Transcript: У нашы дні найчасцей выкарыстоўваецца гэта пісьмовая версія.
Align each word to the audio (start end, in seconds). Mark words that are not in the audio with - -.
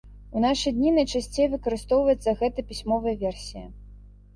У 0.37 0.41
нашы 0.45 0.73
дні 0.77 0.93
найчасцей 0.95 1.47
выкарыстоўваецца 1.53 2.37
гэта 2.43 2.59
пісьмовая 2.75 3.19
версія. 3.25 3.67